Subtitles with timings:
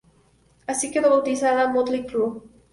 [0.65, 2.41] Así quedó bautizada Mötley Crüe.